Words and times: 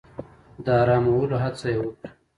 د 0.65 0.65
آرامولو 0.81 1.35
هڅه 1.43 1.67
يې 1.73 1.77
وکړه. 1.81 2.09